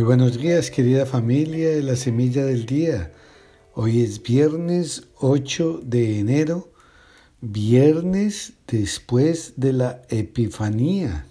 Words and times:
Muy 0.00 0.06
buenos 0.06 0.38
días 0.38 0.70
querida 0.70 1.04
familia 1.04 1.68
de 1.68 1.82
la 1.82 1.94
Semilla 1.94 2.46
del 2.46 2.64
Día. 2.64 3.12
Hoy 3.74 4.00
es 4.00 4.22
viernes 4.22 5.08
8 5.18 5.82
de 5.84 6.18
enero, 6.18 6.72
viernes 7.42 8.54
después 8.66 9.52
de 9.56 9.74
la 9.74 10.00
Epifanía. 10.08 11.26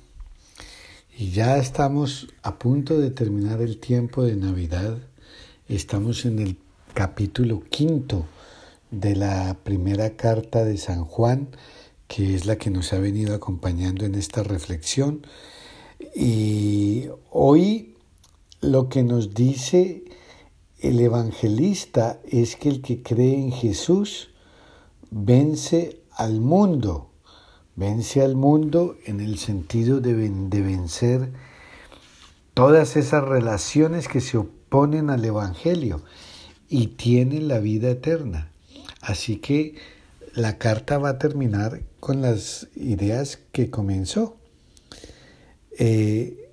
Y 1.18 1.32
ya 1.32 1.57
estamos 1.57 2.27
a 2.43 2.59
punto 2.59 3.00
de 3.00 3.09
terminar 3.09 3.59
el 3.59 3.79
tiempo 3.79 4.21
de 4.21 4.36
Navidad. 4.36 4.99
Estamos 5.67 6.25
en 6.25 6.37
el 6.37 6.56
capítulo 6.93 7.64
quinto 7.71 8.28
de 8.92 9.15
la 9.15 9.57
primera 9.64 10.15
carta 10.15 10.64
de 10.64 10.78
San 10.78 11.06
Juan, 11.06 11.47
que 12.07 12.36
es 12.36 12.45
la 12.45 12.59
que 12.59 12.70
nos 12.70 12.93
ha 12.93 13.00
venido 13.00 13.33
acompañando 13.33 14.06
en 14.06 14.14
esta 14.14 14.43
reflexión. 14.43 15.25
Y 16.15 17.07
hoy 17.31 17.95
lo 18.61 18.89
que 18.89 19.04
nos 19.04 19.33
dice 19.33 20.04
el 20.79 21.00
evangelista 21.00 22.19
es 22.29 22.55
que 22.55 22.69
el 22.69 22.81
que 22.81 23.01
cree 23.01 23.36
en 23.36 23.51
Jesús 23.51 24.29
vence 25.11 26.01
al 26.11 26.39
mundo, 26.39 27.11
vence 27.75 28.21
al 28.21 28.36
mundo 28.36 28.97
en 29.05 29.19
el 29.19 29.37
sentido 29.37 30.00
de, 30.00 30.14
vencer 30.14 31.31
todas 32.53 32.95
esas 32.97 33.23
relaciones 33.23 34.08
que 34.08 34.22
se 34.22 34.38
oponen 34.38 35.09
al 35.09 35.23
Evangelio 35.23 36.02
y 36.67 36.88
tiene 36.88 37.41
la 37.41 37.59
vida 37.59 37.89
eterna. 37.89 38.52
Así 39.02 39.38
que 39.38 39.75
la 40.34 40.58
carta 40.58 40.97
va 40.97 41.09
a 41.09 41.19
terminar 41.19 41.81
con 42.00 42.22
las 42.22 42.67
ideas 42.75 43.39
que 43.52 43.69
comenzó. 43.69 44.38
Eh, 45.78 46.48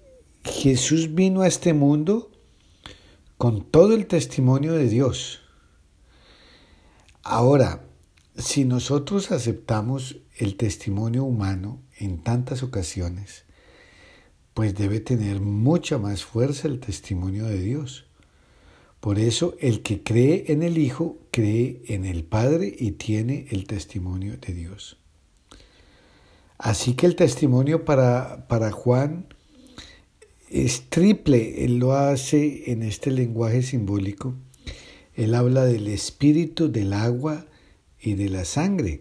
Jesús 0.46 1.14
vino 1.14 1.42
a 1.42 1.48
este 1.48 1.74
mundo 1.74 2.30
con 3.36 3.64
todo 3.64 3.94
el 3.94 4.06
testimonio 4.06 4.74
de 4.74 4.88
Dios. 4.88 5.42
Ahora, 7.22 7.84
si 8.36 8.64
nosotros 8.64 9.32
aceptamos 9.32 10.18
el 10.36 10.56
testimonio 10.56 11.24
humano 11.24 11.82
en 11.98 12.22
tantas 12.22 12.62
ocasiones, 12.62 13.44
pues 14.54 14.74
debe 14.74 15.00
tener 15.00 15.40
mucha 15.40 15.98
más 15.98 16.24
fuerza 16.24 16.68
el 16.68 16.78
testimonio 16.78 17.46
de 17.46 17.58
Dios. 17.58 18.06
Por 19.00 19.18
eso 19.18 19.56
el 19.60 19.82
que 19.82 20.02
cree 20.02 20.44
en 20.48 20.62
el 20.62 20.78
Hijo 20.78 21.18
cree 21.32 21.82
en 21.88 22.04
el 22.04 22.24
Padre 22.24 22.74
y 22.78 22.92
tiene 22.92 23.46
el 23.50 23.66
testimonio 23.66 24.36
de 24.38 24.54
Dios. 24.54 24.96
Así 26.56 26.94
que 26.94 27.06
el 27.06 27.16
testimonio 27.16 27.84
para, 27.84 28.46
para 28.48 28.70
Juan 28.70 29.26
es 30.48 30.88
triple, 30.88 31.64
él 31.64 31.78
lo 31.78 31.92
hace 31.92 32.70
en 32.70 32.82
este 32.82 33.10
lenguaje 33.10 33.62
simbólico. 33.62 34.34
Él 35.14 35.34
habla 35.34 35.64
del 35.64 35.88
espíritu, 35.88 36.70
del 36.70 36.92
agua 36.92 37.46
y 38.00 38.14
de 38.14 38.28
la 38.28 38.44
sangre. 38.44 39.00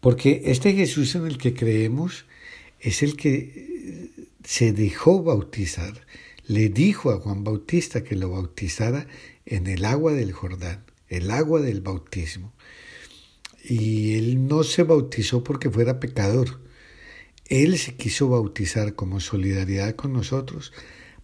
Porque 0.00 0.42
este 0.46 0.72
Jesús 0.74 1.14
en 1.16 1.26
el 1.26 1.38
que 1.38 1.54
creemos 1.54 2.24
es 2.80 3.02
el 3.02 3.16
que 3.16 3.34
eh, 3.36 4.10
se 4.44 4.72
dejó 4.72 5.22
bautizar. 5.22 6.06
Le 6.46 6.68
dijo 6.68 7.10
a 7.10 7.18
Juan 7.18 7.44
Bautista 7.44 8.04
que 8.04 8.14
lo 8.14 8.30
bautizara 8.30 9.06
en 9.44 9.66
el 9.66 9.84
agua 9.84 10.12
del 10.12 10.32
Jordán, 10.32 10.84
el 11.08 11.30
agua 11.30 11.60
del 11.60 11.80
bautismo. 11.80 12.52
Y 13.64 14.14
él 14.14 14.46
no 14.46 14.62
se 14.62 14.84
bautizó 14.84 15.44
porque 15.44 15.68
fuera 15.68 16.00
pecador, 16.00 16.60
él 17.48 17.78
se 17.78 17.96
quiso 17.96 18.28
bautizar 18.28 18.94
como 18.94 19.20
solidaridad 19.20 19.96
con 19.96 20.12
nosotros 20.12 20.72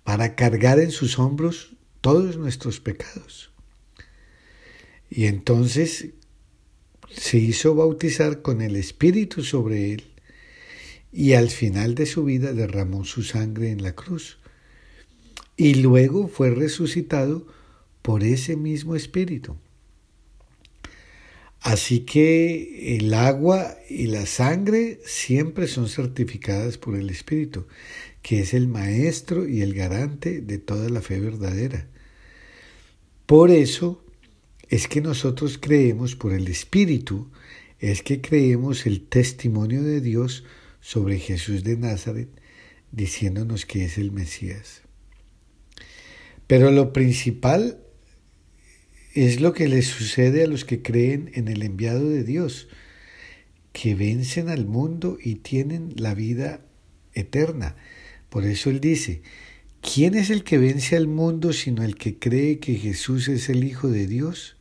para 0.02 0.34
cargar 0.34 0.80
en 0.80 0.90
sus 0.90 1.18
hombros 1.18 1.76
todos 2.00 2.36
nuestros 2.36 2.80
pecados. 2.80 3.52
Y 5.10 5.26
entonces 5.26 6.10
se 7.10 7.38
hizo 7.38 7.74
bautizar 7.74 8.42
con 8.42 8.62
el 8.62 8.76
Espíritu 8.76 9.44
sobre 9.44 9.92
él 9.92 10.04
y 11.12 11.34
al 11.34 11.50
final 11.50 11.94
de 11.94 12.06
su 12.06 12.24
vida 12.24 12.52
derramó 12.52 13.04
su 13.04 13.22
sangre 13.22 13.70
en 13.70 13.82
la 13.82 13.94
cruz. 13.94 14.38
Y 15.56 15.74
luego 15.74 16.26
fue 16.26 16.50
resucitado 16.50 17.46
por 18.02 18.24
ese 18.24 18.56
mismo 18.56 18.96
Espíritu. 18.96 19.56
Así 21.64 22.00
que 22.00 22.94
el 22.98 23.14
agua 23.14 23.78
y 23.88 24.08
la 24.08 24.26
sangre 24.26 25.00
siempre 25.06 25.66
son 25.66 25.88
certificadas 25.88 26.76
por 26.76 26.94
el 26.94 27.08
Espíritu, 27.08 27.66
que 28.20 28.40
es 28.40 28.52
el 28.52 28.68
maestro 28.68 29.48
y 29.48 29.62
el 29.62 29.72
garante 29.72 30.42
de 30.42 30.58
toda 30.58 30.90
la 30.90 31.00
fe 31.00 31.20
verdadera. 31.20 31.88
Por 33.24 33.50
eso 33.50 34.04
es 34.68 34.88
que 34.88 35.00
nosotros 35.00 35.56
creemos 35.58 36.16
por 36.16 36.34
el 36.34 36.48
Espíritu, 36.48 37.30
es 37.80 38.02
que 38.02 38.20
creemos 38.20 38.84
el 38.84 39.00
testimonio 39.00 39.82
de 39.82 40.02
Dios 40.02 40.44
sobre 40.82 41.18
Jesús 41.18 41.64
de 41.64 41.78
Nazaret, 41.78 42.28
diciéndonos 42.92 43.64
que 43.64 43.86
es 43.86 43.96
el 43.96 44.12
Mesías. 44.12 44.82
Pero 46.46 46.70
lo 46.70 46.92
principal 46.92 47.83
es 49.14 49.40
lo 49.40 49.52
que 49.52 49.68
les 49.68 49.86
sucede 49.86 50.42
a 50.42 50.48
los 50.48 50.64
que 50.64 50.82
creen 50.82 51.30
en 51.34 51.46
el 51.48 51.62
enviado 51.62 52.08
de 52.08 52.24
Dios, 52.24 52.68
que 53.72 53.94
vencen 53.94 54.48
al 54.48 54.66
mundo 54.66 55.18
y 55.22 55.36
tienen 55.36 55.92
la 55.96 56.14
vida 56.14 56.60
eterna. 57.12 57.76
Por 58.28 58.44
eso 58.44 58.70
él 58.70 58.80
dice, 58.80 59.22
¿quién 59.80 60.16
es 60.16 60.30
el 60.30 60.42
que 60.42 60.58
vence 60.58 60.96
al 60.96 61.06
mundo 61.06 61.52
sino 61.52 61.84
el 61.84 61.96
que 61.96 62.18
cree 62.18 62.58
que 62.58 62.74
Jesús 62.74 63.28
es 63.28 63.48
el 63.48 63.62
Hijo 63.62 63.88
de 63.88 64.08
Dios? 64.08 64.56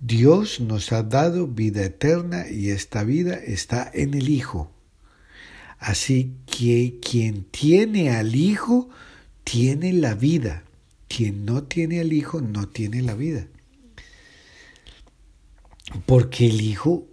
Dios 0.00 0.60
nos 0.60 0.90
ha 0.92 1.02
dado 1.02 1.46
vida 1.46 1.84
eterna 1.84 2.48
y 2.50 2.70
esta 2.70 3.04
vida 3.04 3.34
está 3.34 3.90
en 3.92 4.14
el 4.14 4.30
Hijo. 4.30 4.72
Así 5.78 6.36
que 6.46 6.98
quien 7.02 7.44
tiene 7.44 8.10
al 8.10 8.34
Hijo 8.34 8.88
tiene 9.44 9.92
la 9.92 10.14
vida. 10.14 10.64
Quien 11.14 11.44
no 11.44 11.64
tiene 11.64 12.00
al 12.00 12.12
Hijo 12.12 12.40
no 12.40 12.68
tiene 12.68 13.02
la 13.02 13.14
vida. 13.14 13.46
Porque 16.06 16.46
el 16.46 16.60
Hijo, 16.62 17.06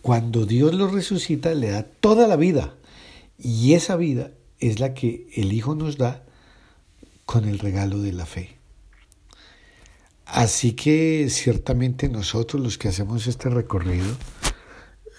cuando 0.00 0.44
Dios 0.44 0.74
lo 0.74 0.88
resucita, 0.88 1.54
le 1.54 1.70
da 1.70 1.84
toda 1.84 2.26
la 2.26 2.36
vida. 2.36 2.74
Y 3.38 3.74
esa 3.74 3.96
vida 3.96 4.32
es 4.58 4.80
la 4.80 4.94
que 4.94 5.28
el 5.34 5.52
Hijo 5.52 5.74
nos 5.76 5.98
da 5.98 6.24
con 7.24 7.48
el 7.48 7.60
regalo 7.60 8.00
de 8.00 8.12
la 8.12 8.26
fe. 8.26 8.56
Así 10.26 10.72
que 10.72 11.28
ciertamente 11.30 12.08
nosotros 12.08 12.60
los 12.60 12.78
que 12.78 12.88
hacemos 12.88 13.26
este 13.26 13.50
recorrido, 13.50 14.16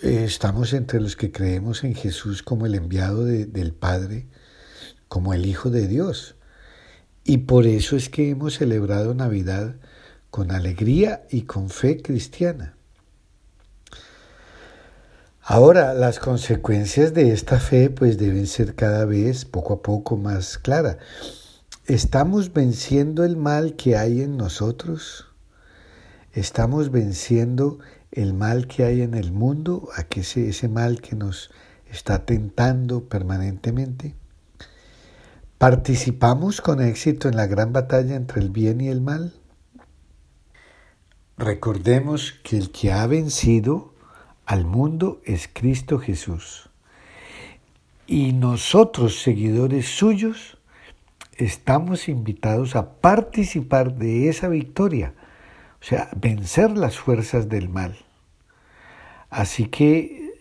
eh, 0.02 0.24
estamos 0.26 0.74
entre 0.74 1.00
los 1.00 1.16
que 1.16 1.32
creemos 1.32 1.84
en 1.86 1.96
Jesús 1.96 2.44
como 2.44 2.66
el 2.66 2.76
enviado 2.76 3.24
del 3.24 3.74
Padre, 3.74 4.28
como 5.08 5.34
el 5.34 5.46
Hijo 5.46 5.70
de 5.70 5.88
Dios. 5.88 6.36
Y 7.26 7.40
por 7.40 7.66
eso 7.66 7.96
es 7.96 8.10
que 8.10 8.30
hemos 8.30 8.56
celebrado 8.56 9.14
Navidad 9.14 9.76
con 10.30 10.52
alegría 10.52 11.26
y 11.30 11.44
con 11.44 11.70
fe 11.70 12.02
cristiana. 12.02 12.76
Ahora, 15.42 15.94
las 15.94 16.20
consecuencias 16.20 17.14
de 17.14 17.32
esta 17.32 17.60
fe 17.60 17.90
pues 17.90 18.18
deben 18.18 18.48
ser 18.48 18.76
cada 18.76 19.06
vez 19.06 19.46
poco 19.46 19.74
a 19.74 19.82
poco 19.82 20.18
más 20.18 20.58
claras. 20.58 20.98
¿Estamos 21.86 22.54
venciendo 22.54 23.26
el 23.26 23.36
mal 23.36 23.76
que 23.76 23.98
hay 23.98 24.22
en 24.22 24.38
nosotros? 24.38 25.28
¿Estamos 26.32 26.92
venciendo 26.92 27.80
el 28.12 28.34
mal 28.34 28.68
que 28.68 28.86
hay 28.86 29.02
en 29.02 29.14
el 29.14 29.32
mundo, 29.34 29.90
ese, 30.16 30.50
ese 30.50 30.68
mal 30.70 31.02
que 31.02 31.16
nos 31.16 31.52
está 31.92 32.26
tentando 32.26 33.10
permanentemente? 33.10 34.16
¿Participamos 35.64 36.60
con 36.60 36.82
éxito 36.82 37.30
en 37.30 37.38
la 37.38 37.48
gran 37.48 37.72
batalla 37.72 38.18
entre 38.18 38.42
el 38.42 38.50
bien 38.50 38.82
y 38.82 38.90
el 38.90 39.00
mal? 39.00 39.34
Recordemos 41.38 42.34
que 42.44 42.58
el 42.58 42.70
que 42.70 42.92
ha 42.92 43.08
vencido 43.08 43.94
al 44.46 44.66
mundo 44.66 45.22
es 45.24 45.48
Cristo 45.48 46.00
Jesús. 46.00 46.70
Y 48.08 48.34
nosotros, 48.34 49.22
seguidores 49.22 49.88
suyos, 49.88 50.58
estamos 51.38 52.10
invitados 52.10 52.76
a 52.76 52.96
participar 53.00 53.96
de 53.96 54.28
esa 54.28 54.50
victoria, 54.50 55.14
o 55.80 55.86
sea, 55.86 56.10
vencer 56.14 56.72
las 56.72 57.00
fuerzas 57.00 57.48
del 57.48 57.70
mal. 57.70 57.96
Así 59.30 59.68
que 59.68 60.34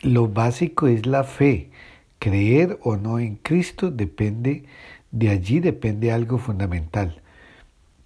lo 0.00 0.28
básico 0.28 0.86
es 0.86 1.04
la 1.04 1.22
fe, 1.22 1.70
Creer 2.18 2.78
o 2.82 2.96
no 2.96 3.18
en 3.18 3.36
Cristo 3.36 3.90
depende, 3.90 4.64
de 5.10 5.30
allí 5.30 5.60
depende 5.60 6.12
algo 6.12 6.38
fundamental, 6.38 7.22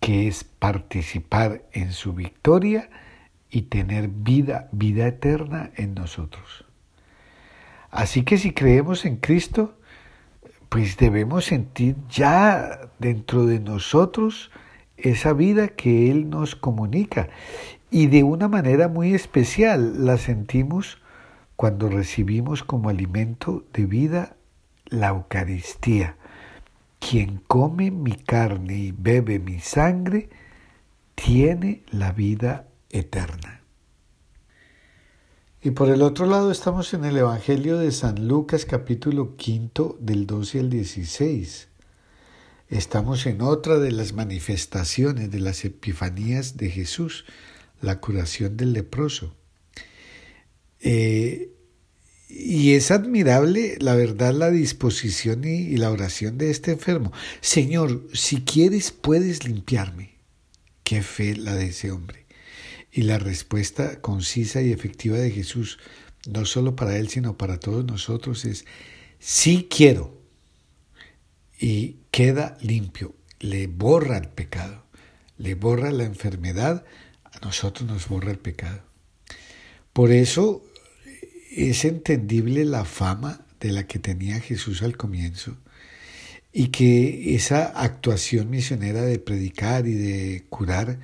que 0.01 0.29
es 0.29 0.45
participar 0.45 1.63
en 1.73 1.93
su 1.93 2.13
victoria 2.13 2.91
y 3.51 3.63
tener 3.63 4.09
vida, 4.09 4.69
vida 4.73 5.07
eterna 5.07 5.71
en 5.77 5.95
nosotros. 5.95 6.65
Así 7.91 8.23
que 8.23 8.39
si 8.39 8.53
creemos 8.53 9.05
en 9.05 9.17
Cristo, 9.17 9.79
pues 10.69 10.97
debemos 10.99 11.47
sentir 11.47 11.97
ya 12.11 12.91
dentro 12.99 13.47
de 13.47 13.61
nosotros 13.61 14.51
esa 14.97 15.33
vida 15.33 15.69
que 15.69 16.11
Él 16.11 16.29
nos 16.29 16.55
comunica. 16.55 17.29
Y 17.91 18.09
de 18.09 18.23
una 18.23 18.49
manera 18.49 18.89
muy 18.89 19.15
especial 19.15 20.05
la 20.05 20.19
sentimos 20.19 20.99
cuando 21.59 21.89
recibimos 21.89 22.63
como 22.63 22.89
alimento 22.89 23.65
de 23.73 23.85
vida 23.85 24.37
la 24.87 25.09
Eucaristía. 25.09 26.17
Quien 27.01 27.39
come 27.49 27.91
mi 27.91 28.15
carne 28.15 28.79
y 28.79 28.93
bebe 28.93 29.41
mi 29.41 29.59
sangre, 29.59 30.31
tiene 31.17 31.83
la 31.91 32.13
vida 32.13 32.69
eterna. 32.91 33.63
Y 35.61 35.73
por 35.73 35.89
el 35.89 36.03
otro 36.03 36.27
lado 36.27 36.53
estamos 36.53 36.95
en 36.95 37.05
el 37.05 37.17
Evangelio 37.17 37.77
de 37.77 37.91
San 37.91 38.29
Lucas 38.29 38.65
capítulo 38.65 39.35
quinto 39.35 39.99
del 39.99 40.29
12 40.29 40.61
al 40.61 40.71
16. 40.71 41.71
Estamos 42.69 43.27
en 43.27 43.43
otra 43.43 43.81
de 43.81 43.91
las 43.91 44.13
manifestaciones 44.13 45.33
de 45.33 45.41
las 45.41 45.65
epifanías 45.65 46.57
de 46.57 46.71
Jesús, 46.71 47.25
la 47.81 47.99
curación 47.99 48.57
del 48.57 48.75
leproso. 48.75 49.35
Eh, 50.81 51.51
y 52.29 52.75
es 52.75 52.91
admirable, 52.91 53.77
la 53.81 53.95
verdad, 53.95 54.35
la 54.35 54.51
disposición 54.51 55.45
y, 55.45 55.77
la 55.77 55.91
oración 55.91 56.37
de 56.37 56.51
este 56.51 56.73
enfermo. 56.73 57.11
Señor, 57.41 58.07
si 58.13 58.43
quieres, 58.43 58.93
puedes 58.93 59.45
limpiarme. 59.45 60.19
Qué 60.85 61.03
fe 61.03 61.37
la 61.37 61.55
de 61.55 61.67
ese 61.67 61.91
hombre. 61.91 62.27
Y 62.93 63.03
la 63.03 63.19
respuesta 63.19 64.01
concisa 64.01 64.61
y 64.61 64.73
efectiva 64.73 65.17
de 65.17 65.31
Jesús, 65.31 65.79
no 66.27 66.45
solo 66.45 66.77
para 66.77 66.97
él, 66.97 67.09
sino 67.09 67.37
para 67.39 67.59
todos 67.59 67.85
nosotros, 67.85 68.45
es, 68.45 68.67
sí 69.19 69.67
quiero. 69.71 70.21
Y 71.59 71.97
queda 72.11 72.57
limpio, 72.61 73.15
le 73.41 73.67
borra 73.67 74.19
el 74.19 74.29
pecado, 74.29 74.85
le 75.39 75.55
borra 75.55 75.91
la 75.91 76.05
enfermedad, 76.05 76.85
a 77.25 77.45
nosotros 77.45 77.89
nos 77.89 78.07
borra 78.09 78.31
el 78.31 78.39
pecado. 78.39 78.83
Por 79.93 80.13
eso 80.13 80.63
es 81.51 81.85
entendible 81.85 82.65
la 82.65 82.85
fama 82.85 83.45
de 83.61 83.73
la 83.73 83.87
que 83.87 83.99
tenía 83.99 84.41
Jesús 84.41 84.83
al 84.83 84.97
comienzo 84.97 85.57
y 86.53 86.69
que 86.69 87.35
esa 87.35 87.67
actuación 87.67 88.51
misionera 88.51 89.03
de 89.03 89.19
predicar 89.19 89.87
y 89.87 89.95
de 89.95 90.45
curar 90.49 90.99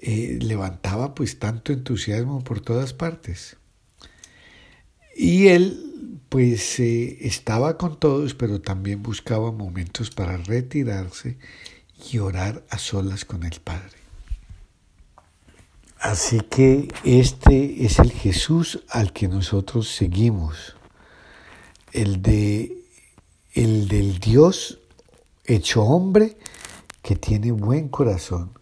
eh, 0.00 0.38
levantaba 0.40 1.14
pues 1.14 1.38
tanto 1.38 1.72
entusiasmo 1.72 2.42
por 2.42 2.60
todas 2.60 2.92
partes. 2.92 3.56
Y 5.16 5.48
él 5.48 6.22
pues 6.28 6.78
eh, 6.80 7.18
estaba 7.20 7.76
con 7.76 7.98
todos, 7.98 8.34
pero 8.34 8.60
también 8.60 9.02
buscaba 9.02 9.52
momentos 9.52 10.10
para 10.10 10.36
retirarse 10.36 11.38
y 12.10 12.18
orar 12.18 12.64
a 12.70 12.78
solas 12.78 13.24
con 13.24 13.42
el 13.42 13.60
Padre. 13.60 13.99
Así 16.00 16.40
que 16.40 16.88
este 17.04 17.84
es 17.84 17.98
el 17.98 18.10
Jesús 18.10 18.80
al 18.88 19.12
que 19.12 19.28
nosotros 19.28 19.94
seguimos, 19.94 20.74
el 21.92 22.22
de 22.22 22.78
el 23.52 23.86
del 23.86 24.18
Dios 24.18 24.78
hecho 25.44 25.82
hombre 25.82 26.38
que 27.02 27.16
tiene 27.16 27.52
buen 27.52 27.90
corazón, 27.90 28.58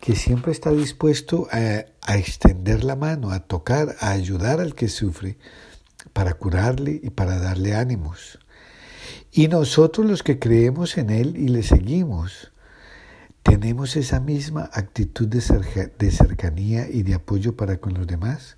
que 0.00 0.16
siempre 0.16 0.50
está 0.50 0.70
dispuesto 0.70 1.46
a, 1.52 1.84
a, 2.00 2.16
extender 2.16 2.84
la 2.84 2.96
mano, 2.96 3.32
a 3.32 3.40
tocar, 3.40 3.96
a 4.00 4.12
ayudar 4.12 4.58
al 4.58 4.74
que 4.74 4.88
sufre, 4.88 5.36
para 6.14 6.32
curarle 6.32 7.00
y 7.02 7.10
para 7.10 7.38
darle 7.38 7.74
ánimos. 7.74 8.38
Y 9.30 9.48
nosotros 9.48 10.06
los 10.06 10.22
que 10.22 10.38
creemos 10.38 10.96
en 10.96 11.10
Él 11.10 11.36
y 11.36 11.48
le 11.48 11.62
seguimos, 11.62 12.50
¿Tenemos 13.42 13.96
esa 13.96 14.20
misma 14.20 14.68
actitud 14.72 15.26
de, 15.26 15.40
cercanía 16.10 16.88
y 16.88 17.02
de 17.02 17.14
apoyo 17.14 17.56
para 17.56 17.78
con 17.78 17.94
los 17.94 18.06
demás? 18.06 18.56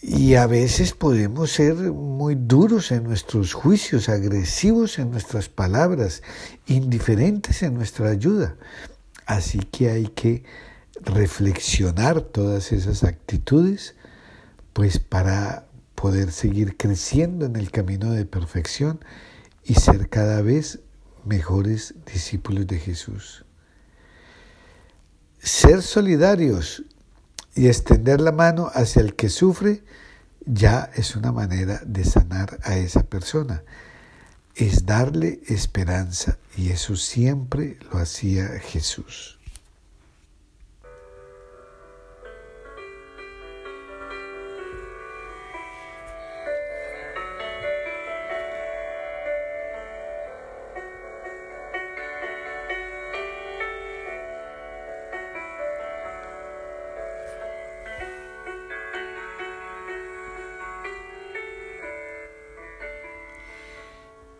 Y 0.00 0.34
a 0.34 0.46
veces 0.48 0.92
podemos 0.92 1.52
ser 1.52 1.74
muy 1.74 2.34
duros 2.34 2.90
en 2.90 3.04
nuestros 3.04 3.54
juicios, 3.54 4.08
agresivos 4.08 4.98
en 4.98 5.12
nuestras 5.12 5.48
palabras, 5.48 6.22
indiferentes 6.66 7.62
en 7.62 7.74
nuestra 7.74 8.10
ayuda. 8.10 8.56
Así 9.26 9.60
que 9.60 9.90
hay 9.90 10.08
que 10.08 10.42
reflexionar 11.00 12.20
todas 12.20 12.72
esas 12.72 13.04
actitudes, 13.04 13.94
pues 14.72 14.98
para 14.98 15.66
poder 15.94 16.32
seguir 16.32 16.76
creciendo 16.76 17.46
en 17.46 17.54
el 17.54 17.70
camino 17.70 18.10
de 18.10 18.24
perfección 18.24 18.98
y 19.62 19.74
ser 19.74 20.08
cada 20.08 20.42
vez 20.42 20.80
mejores 21.24 21.94
discípulos 22.06 22.66
de 22.66 22.78
Jesús. 22.78 23.44
Ser 25.38 25.82
solidarios 25.82 26.84
y 27.54 27.66
extender 27.66 28.20
la 28.20 28.32
mano 28.32 28.70
hacia 28.72 29.02
el 29.02 29.14
que 29.14 29.28
sufre 29.28 29.82
ya 30.44 30.90
es 30.94 31.16
una 31.16 31.32
manera 31.32 31.80
de 31.84 32.04
sanar 32.04 32.58
a 32.62 32.76
esa 32.76 33.02
persona. 33.02 33.62
Es 34.54 34.86
darle 34.86 35.40
esperanza 35.46 36.38
y 36.56 36.70
eso 36.70 36.96
siempre 36.96 37.78
lo 37.90 37.98
hacía 37.98 38.48
Jesús. 38.60 39.38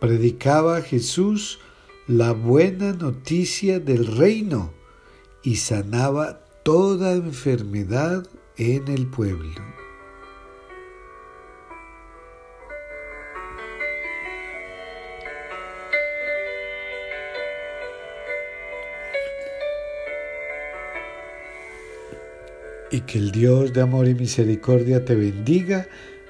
Predicaba 0.03 0.81
Jesús 0.81 1.59
la 2.07 2.33
buena 2.33 2.91
noticia 2.91 3.79
del 3.79 4.05
reino 4.05 4.73
y 5.43 5.55
sanaba 5.55 6.41
toda 6.63 7.13
enfermedad 7.13 8.27
en 8.57 8.89
el 8.89 9.07
pueblo. 9.07 9.49
Y 22.91 22.99
que 22.99 23.19
el 23.19 23.31
Dios 23.31 23.71
de 23.71 23.79
amor 23.79 24.09
y 24.09 24.15
misericordia 24.15 25.05
te 25.05 25.15
bendiga 25.15 25.87